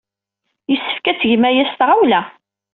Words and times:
Yessefk 0.71 1.05
ad 1.11 1.17
tgem 1.19 1.43
aya 1.49 1.63
s 1.69 1.73
tɣawla. 1.79 2.21